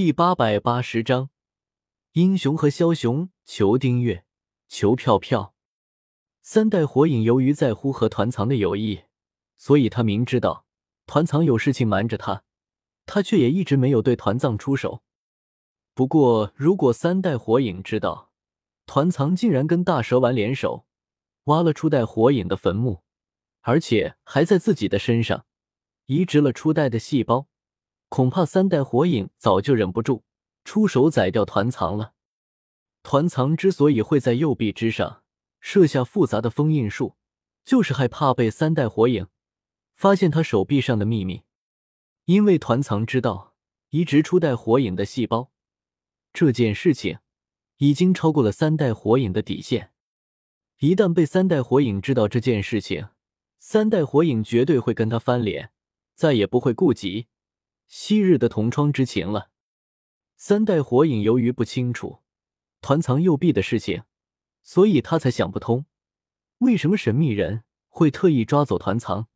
[0.00, 1.28] 第八百八十章，
[2.12, 4.24] 英雄和枭雄求订阅，
[4.68, 5.56] 求票票。
[6.40, 9.00] 三代火影由于在乎和团藏的友谊，
[9.56, 10.66] 所以他明知道
[11.04, 12.44] 团藏有事情瞒着他，
[13.06, 15.02] 他却也一直没有对团藏出手。
[15.94, 18.30] 不过，如果三代火影知道
[18.86, 20.86] 团藏竟然跟大蛇丸联手，
[21.46, 23.02] 挖了初代火影的坟墓，
[23.62, 25.44] 而且还在自己的身上
[26.06, 27.47] 移植了初代的细胞，
[28.08, 30.24] 恐怕三代火影早就忍不住
[30.64, 32.14] 出手宰掉团藏了。
[33.02, 35.22] 团藏之所以会在右臂之上
[35.60, 37.16] 设下复杂的封印术，
[37.64, 39.28] 就是害怕被三代火影
[39.94, 41.42] 发现他手臂上的秘密。
[42.24, 43.54] 因为团藏知道
[43.90, 45.50] 移植初代火影的细胞
[46.32, 47.18] 这件事情
[47.78, 49.92] 已经超过了三代火影的底线。
[50.80, 53.08] 一旦被三代火影知道这件事情，
[53.58, 55.72] 三代火影绝对会跟他翻脸，
[56.14, 57.28] 再也不会顾及
[57.88, 59.50] 昔日的同窗之情了。
[60.36, 62.20] 三代火影由于不清楚
[62.80, 64.04] 团藏右臂的事情，
[64.62, 65.86] 所以他才想不通
[66.58, 69.26] 为什么神秘人会特意抓走团藏。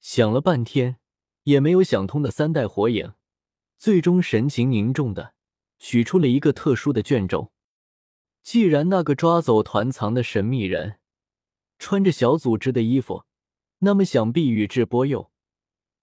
[0.00, 0.98] 想了半天
[1.42, 3.12] 也没有想通的三代火影，
[3.76, 5.34] 最终神情凝重的
[5.78, 7.52] 取出了一个特殊的卷轴。
[8.42, 11.00] 既然那个抓走团藏的神秘人
[11.78, 13.24] 穿着小组织的衣服，
[13.80, 15.31] 那么想必宇智波鼬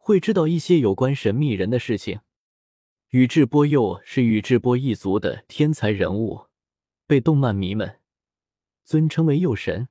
[0.10, 2.22] 会知道一些有关神秘人的事情。
[3.10, 6.48] 宇智波鼬是宇智波一族的天才人物，
[7.06, 8.00] 被动漫迷们
[8.84, 9.88] 尊称为“鼬神”，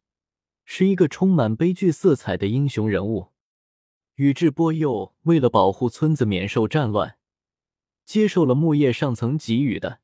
[0.66, 3.28] 是一个充满悲剧色彩的英雄人物。
[4.16, 7.16] 宇智波鼬为了保护村子免受战乱，
[8.04, 10.00] 接受了木叶上层给予的。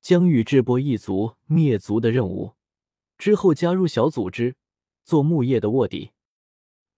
[0.00, 2.54] 将宇智波一族灭族的任务
[3.16, 4.56] 之后，加入小组织
[5.04, 6.10] 做木叶的卧底。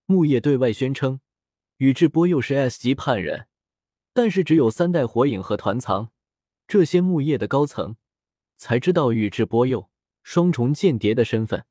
[0.06, 1.20] 木叶对外宣称
[1.80, 3.46] 宇智波鼬是 S 级叛人，
[4.12, 6.12] 但是只有三代火影和团藏
[6.68, 7.96] 这些木叶的高层
[8.58, 9.88] 才知道宇智波鼬
[10.22, 11.64] 双重间谍的身份。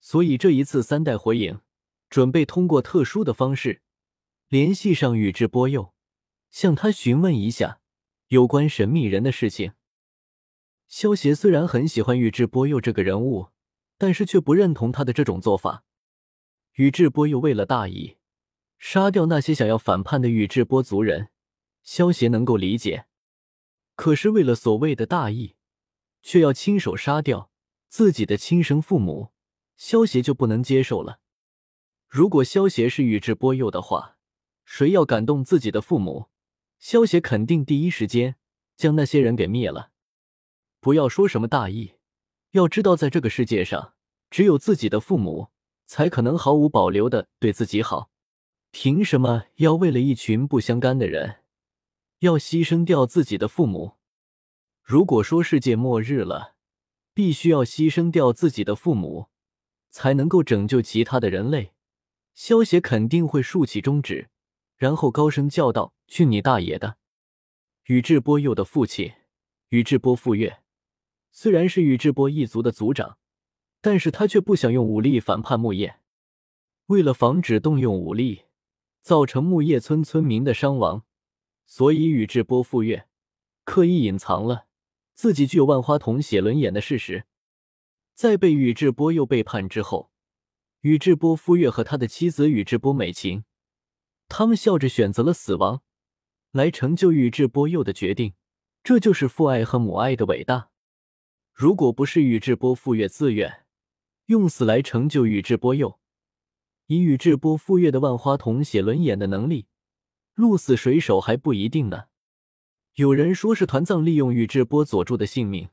[0.00, 1.60] 所以这一次，三代火影
[2.08, 3.82] 准备通过特殊的方式
[4.48, 5.92] 联系上宇智波鼬，
[6.50, 7.78] 向他询问一下
[8.26, 9.74] 有关神秘人的事情。
[10.88, 13.50] 萧协虽然很喜欢宇智波鼬这个人物，
[13.96, 15.84] 但是却不认同他的这种做法。
[16.72, 18.16] 宇智波鼬为了大义，
[18.80, 21.28] 杀掉那些想要反叛的宇智波族人，
[21.82, 23.04] 萧协能够理解。
[23.94, 25.54] 可是为了所谓的大义，
[26.22, 27.50] 却要亲手杀掉
[27.88, 29.32] 自己的亲生父母，
[29.76, 31.20] 萧协就不能接受了。
[32.08, 34.16] 如果萧协是宇智波鼬的话，
[34.64, 36.30] 谁要感动自己的父母，
[36.78, 38.36] 萧协肯定第一时间
[38.78, 39.90] 将那些人给灭了。
[40.80, 41.96] 不要说什么大义，
[42.52, 43.92] 要知道，在这个世界上，
[44.30, 45.48] 只有自己的父母
[45.86, 48.09] 才可能毫无保留的对自己好。
[48.72, 51.42] 凭什么要为了一群不相干的人，
[52.20, 53.96] 要牺牲掉自己的父母？
[54.82, 56.54] 如果说世界末日了，
[57.12, 59.28] 必须要牺牲掉自己的父母，
[59.90, 61.72] 才能够拯救其他的人类，
[62.34, 64.30] 萧协肯定会竖起中指，
[64.76, 66.96] 然后高声叫道：“去你大爷的！”
[67.86, 69.12] 宇智波鼬的父亲
[69.70, 70.60] 宇智波富岳。
[71.32, 73.18] 虽然是宇智波一族的族长，
[73.80, 76.00] 但是他却不想用武力反叛木叶。
[76.86, 78.42] 为了防止动用武力
[79.00, 81.04] 造成木叶村村民的伤亡，
[81.66, 83.08] 所以宇智波富岳
[83.64, 84.66] 刻意隐藏了
[85.14, 87.24] 自己具有万花筒写轮眼的事实。
[88.14, 90.10] 在被宇智波鼬背叛之后，
[90.80, 93.44] 宇智波富岳和他的妻子宇智波美琴，
[94.28, 95.82] 他们笑着选择了死亡，
[96.52, 98.34] 来成就宇智波鼬的决定。
[98.82, 100.70] 这就是父爱和母爱的伟大。
[101.52, 103.66] 如果不是宇智波富岳自愿
[104.26, 105.99] 用死来成就宇智波鼬，
[106.90, 109.68] 以宇智波富岳的万花筒写轮眼的能力，
[110.34, 112.06] 鹿死谁手还不一定呢。
[112.96, 115.68] 有人说是团藏利用宇智波佐助的性命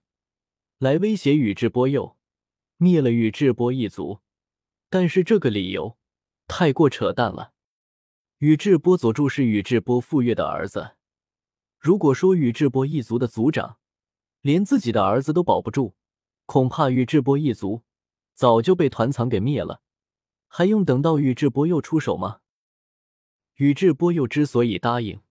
[0.77, 2.17] 来威胁宇智波鼬，
[2.77, 4.19] 灭了宇智波一族，
[4.91, 5.97] 但是这个理由
[6.47, 7.51] 太过扯淡了。
[8.37, 10.97] 宇智波佐助是宇智波富岳的儿子，
[11.79, 13.77] 如果说宇智波一族的族长。
[14.41, 15.95] 连自己的儿子都保不住，
[16.45, 17.81] 恐怕宇智波一族
[18.35, 19.81] 早就被团藏给灭了，
[20.47, 22.39] 还用等到宇智波鼬出手吗？
[23.55, 25.21] 宇智波鼬之所以答应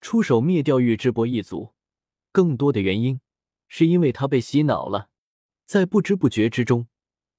[0.00, 1.74] 出手灭掉宇智波一族，
[2.32, 3.20] 更多的原因
[3.68, 5.10] 是因为他被洗脑了，
[5.64, 6.88] 在不知不觉之中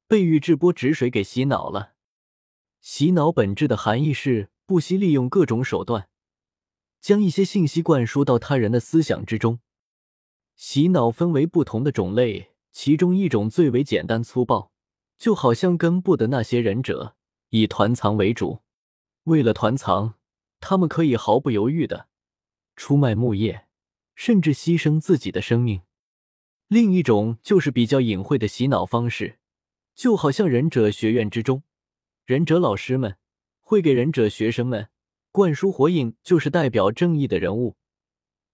[0.07, 1.93] 被宇智波止水给洗脑了。
[2.79, 6.09] 洗脑本质的含义是不惜利用各种手段，
[6.99, 9.59] 将一些信息灌输到他人的思想之中。
[10.55, 14.71] 洗脑分为不同的种类，其中一种最为简单粗暴，
[15.17, 17.15] 就好像根部的那些忍者
[17.49, 18.61] 以团藏为主，
[19.23, 20.13] 为了团藏，
[20.59, 22.07] 他们可以毫不犹豫的
[22.75, 23.67] 出卖木叶，
[24.15, 25.81] 甚至牺牲自己的生命。
[26.67, 29.39] 另一种就是比较隐晦的洗脑方式，
[29.95, 31.63] 就好像忍者学院之中，
[32.25, 33.17] 忍者老师们
[33.61, 34.89] 会给忍者学生们
[35.31, 37.77] 灌输火影就是代表正义的人物，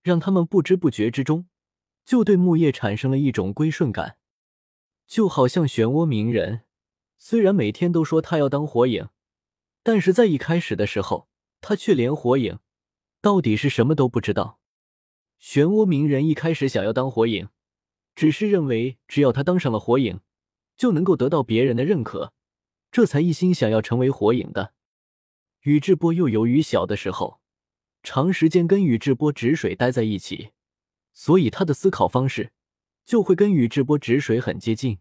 [0.01, 1.48] 让他们不知不觉之中
[2.06, 4.18] 就对木叶产生了一种归顺感。
[5.08, 6.62] 就好像漩涡鸣人，
[7.18, 9.10] 虽然每天都说他要当火影，
[9.84, 11.28] 但是在一开始的时候，
[11.62, 12.60] 他却连火影
[13.22, 14.60] 到底是什么都不知道。
[15.42, 17.50] 漩涡鸣人一开始想要当火影，
[18.16, 20.22] 只是认为只要他当上了火影，
[20.78, 22.32] 就能够得到别人的认可，
[22.92, 24.74] 这才一心想要成为火影的。
[25.62, 27.40] 宇智波又由于小的时候
[28.02, 30.52] 长时间跟宇智波止水待在一起，
[31.14, 32.52] 所以他的思考方式。
[33.06, 35.00] 就会跟宇智波止水很接近。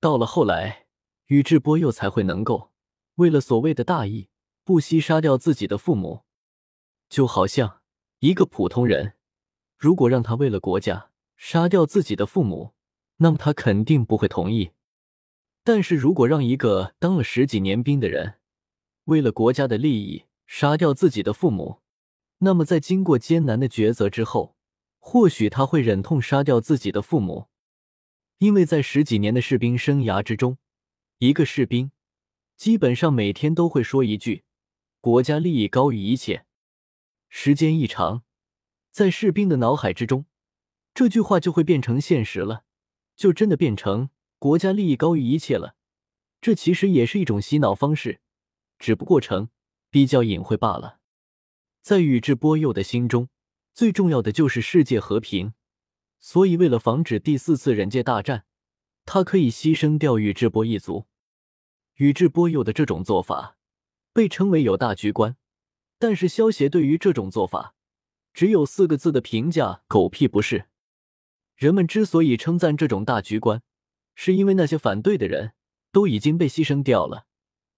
[0.00, 0.86] 到了后来，
[1.26, 2.72] 宇智波鼬才会能够
[3.16, 4.28] 为了所谓的大义，
[4.64, 6.22] 不惜杀掉自己的父母。
[7.08, 7.80] 就好像
[8.20, 9.14] 一个普通人，
[9.78, 12.72] 如果让他为了国家杀掉自己的父母，
[13.18, 14.72] 那么他肯定不会同意。
[15.62, 18.34] 但是如果让一个当了十几年兵的人，
[19.04, 21.80] 为了国家的利益杀掉自己的父母，
[22.38, 24.56] 那么在经过艰难的抉择之后，
[25.04, 27.48] 或许他会忍痛杀掉自己的父母，
[28.38, 30.58] 因为在十几年的士兵生涯之中，
[31.18, 31.90] 一个士兵
[32.56, 34.44] 基本上每天都会说一句
[35.02, 36.46] “国家利益高于一切”。
[37.28, 38.22] 时间一长，
[38.92, 40.26] 在士兵的脑海之中，
[40.94, 42.62] 这句话就会变成现实了，
[43.16, 44.08] 就真的变成
[44.38, 45.74] “国家利益高于一切”了。
[46.40, 48.20] 这其实也是一种洗脑方式，
[48.78, 49.50] 只不过程
[49.90, 51.00] 比较隐晦罢了。
[51.82, 53.28] 在宇智波鼬的心中。
[53.74, 55.54] 最重要的就是世界和平，
[56.20, 58.44] 所以为了防止第四次忍界大战，
[59.04, 61.06] 他可以牺牲掉宇智波一族。
[61.94, 63.56] 宇智波鼬的这种做法
[64.12, 65.36] 被称为有大局观，
[65.98, 67.74] 但是萧协对于这种做法
[68.34, 70.66] 只有四个字的评价：狗屁不是。
[71.54, 73.62] 人们之所以称赞这种大局观，
[74.14, 75.52] 是因为那些反对的人
[75.90, 77.26] 都已经被牺牲掉了，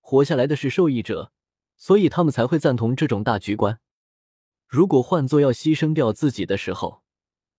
[0.01, 1.33] 活下来的是受益者，
[1.77, 3.81] 所以他们才会赞同这种大局观。
[4.67, 7.03] 如果换做要牺牲掉自己的时候，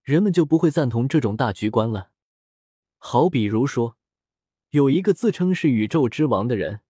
[0.04, 2.12] 人们就不会赞同这种大局观了。
[2.98, 3.98] 好比如说，
[4.72, 6.82] 有一个自称是宇宙之王的人，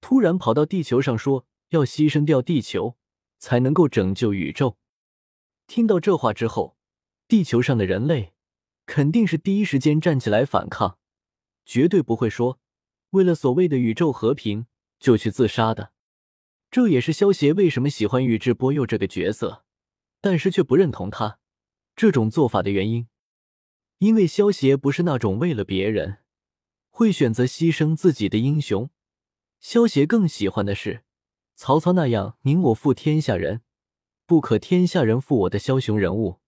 [0.00, 2.96] 突然跑到地球上说要牺牲掉地球
[3.38, 4.78] 才能够拯救宇宙。
[5.66, 6.76] 听到这话之后，
[7.28, 8.34] 地球上的人类
[8.86, 10.98] 肯定是第一时间站起来反抗，
[11.64, 12.58] 绝对不会说
[13.10, 14.66] 为了所谓的宇宙和平
[14.98, 15.92] 就去自杀的。
[16.72, 19.62] 这也是萧协为什么喜欢宇智波鼬这个角色，
[20.22, 21.38] 但是却不认同他
[21.94, 23.08] 这种做法的原因。
[23.98, 26.20] 因为萧协不是那种为了别人
[26.88, 28.88] 会选择牺牲自己的英雄，
[29.60, 31.04] 萧协更喜欢的是
[31.54, 33.60] 曹操那样“宁我负天下人，
[34.24, 36.40] 不可天下人负我”的枭雄人物。